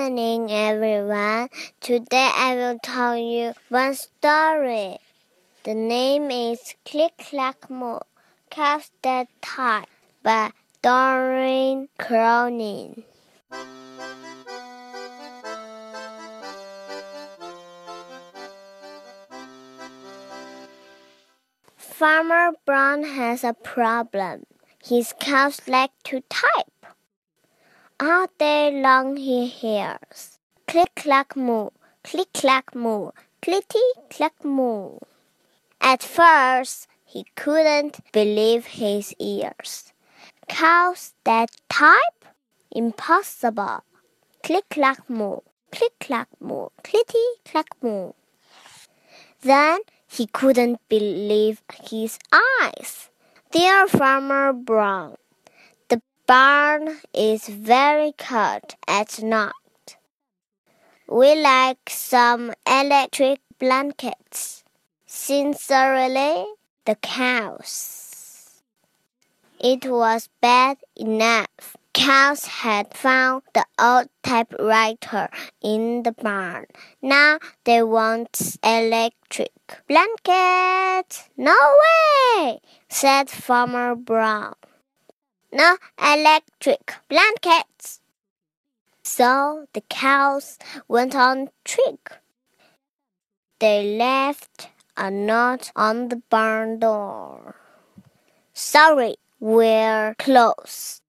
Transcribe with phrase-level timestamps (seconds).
[0.00, 1.50] morning, everyone.
[1.78, 4.96] Today I will tell you one story.
[5.64, 7.98] The name is Click Clack Moo,
[8.48, 9.90] Cows That Type
[10.22, 13.04] by Doreen Cronin.
[21.76, 24.44] Farmer Brown has a problem.
[24.82, 26.69] His cows like to type.
[28.02, 31.68] All day long he hears click clack moo,
[32.02, 33.10] click clack moo,
[33.42, 34.96] clicky clack moo.
[35.82, 39.92] At first he couldn't believe his ears.
[40.48, 42.24] Cows that type?
[42.70, 43.84] Impossible.
[44.42, 48.12] Click clack moo, click clack moo, clicky clack moo.
[49.42, 53.10] Then he couldn't believe his eyes.
[53.52, 55.16] Dear Farmer Brown,
[56.30, 59.96] barn is very cold at night.
[61.08, 64.62] We like some electric blankets.
[65.06, 66.44] Sincerely,
[66.84, 68.62] the cows.
[69.58, 75.28] It was bad enough cows had found the old typewriter
[75.60, 76.66] in the barn.
[77.02, 79.50] Now they want electric
[79.88, 81.28] blanket.
[81.36, 84.54] No way, said Farmer Brown.
[85.52, 88.00] No electric blankets.
[89.02, 92.12] So the cows went on trick.
[93.58, 97.56] They left a note on the barn door.
[98.54, 101.02] Sorry, we're closed.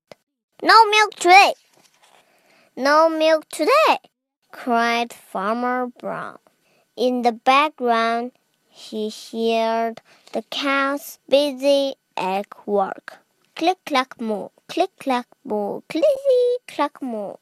[0.64, 1.54] No milk today!
[2.76, 4.00] No milk today!
[4.52, 6.40] cried Farmer Brown.
[6.96, 8.32] In the background,
[8.68, 10.02] he heard
[10.34, 13.20] the cows busy at work.
[13.56, 17.36] Click clack moo, click clack moo, clicky clack moo.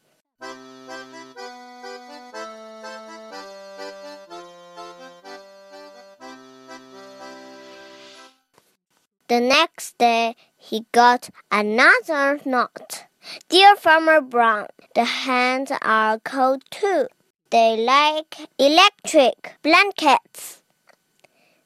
[9.27, 13.05] The next day, he got another note.
[13.47, 17.07] Dear Farmer Brown, the hens are cold too.
[17.51, 20.63] They like electric blankets.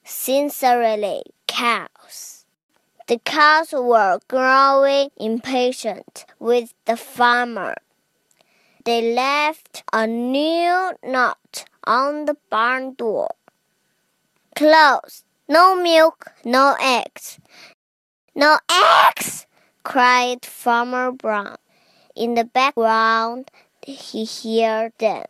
[0.04, 2.43] Sincerely, cows.
[3.14, 7.76] The cows were growing impatient with the farmer.
[8.86, 13.36] They left a new note on the barn door.
[14.56, 15.26] Closed.
[15.48, 17.38] No milk, no eggs.
[18.34, 19.46] No eggs!
[19.84, 21.58] cried Farmer Brown.
[22.16, 23.52] In the background,
[23.86, 25.26] he heard them.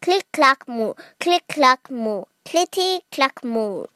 [0.00, 3.86] Click clack moo, click clack moo, clicky clack moo.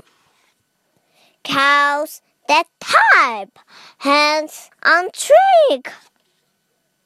[1.44, 2.20] Cows
[2.52, 3.58] that type,
[3.96, 5.90] hands on trick.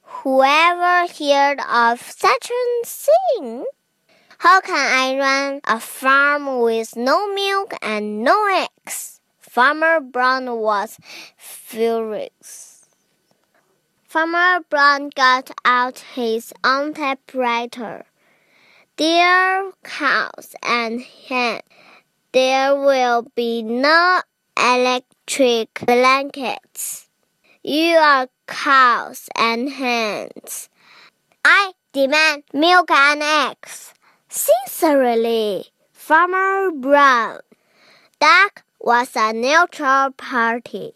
[0.02, 3.64] Whoever heard of such a thing?
[4.38, 8.36] How can I run a farm with no milk and no
[8.66, 9.20] eggs?
[9.38, 10.98] Farmer Brown was
[11.36, 12.88] furious.
[14.02, 18.04] Farmer Brown got out his own typewriter.
[18.96, 21.62] Dear cows and hens,
[22.32, 24.22] there will be no
[24.56, 27.08] electric blankets.
[27.62, 30.68] You are cows and hens.
[31.44, 33.92] I demand milk and eggs.
[34.28, 37.40] Sincerely, Farmer Brown.
[38.20, 40.94] Duck was a neutral party.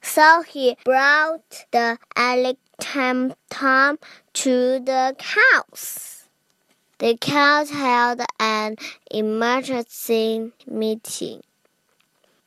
[0.00, 3.34] So he brought the electrum
[4.34, 6.24] to the cows.
[6.98, 8.76] The cows held an
[9.10, 11.42] emergency meeting.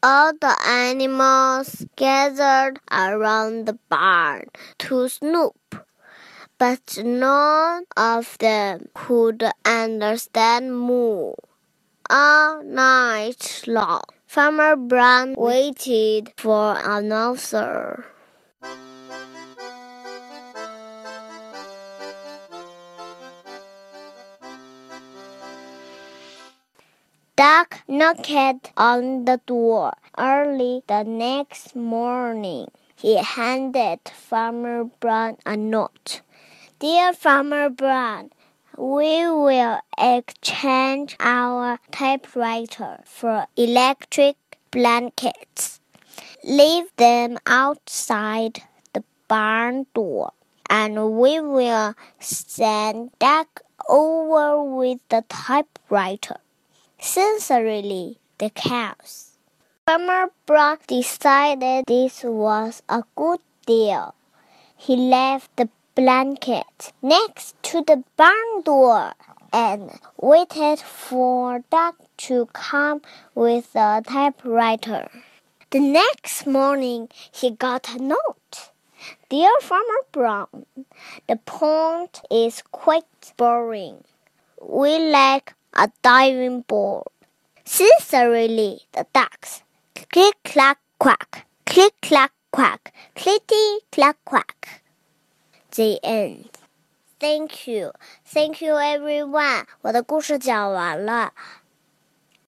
[0.07, 5.81] All the animals gathered around the barn to snoop,
[6.59, 11.33] but none of them could understand moo.
[12.07, 14.03] All night long.
[14.27, 18.05] Farmer Brown waited for an answer.
[27.37, 32.71] Duck knocked on the door early the next morning.
[32.95, 36.21] He handed Farmer Brown a note.
[36.79, 38.29] Dear Farmer Brown,
[38.77, 44.37] we will exchange our typewriter for electric
[44.71, 45.81] blankets.
[46.41, 50.31] Leave them outside the barn door,
[50.69, 53.59] and we will send Duck
[53.89, 56.37] over with the typewriter.
[56.99, 59.37] Sincerely, the cows.
[59.85, 64.15] Farmer Brown decided this was a good deal.
[64.75, 69.13] He left the blanket next to the barn door
[69.53, 73.01] and waited for Duck to come
[73.33, 75.09] with a typewriter.
[75.71, 78.71] The next morning, he got a note.
[79.29, 80.65] Dear Farmer Brown,
[81.27, 83.05] the pond is quite
[83.37, 84.03] boring.
[84.61, 87.06] We lack a diving board.
[87.64, 89.62] Sincerely, the ducks.
[90.12, 91.46] Click, clack, quack.
[91.66, 92.92] Click, clack, quack.
[93.14, 94.82] Clitty, clack, quack.
[95.70, 96.50] The end.
[97.20, 97.92] Thank you,
[98.24, 99.66] thank you, everyone.
[99.82, 101.34] 我的故事讲完了。